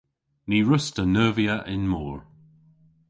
[0.49, 2.19] Ny wruss'ta neuvya y'n mor.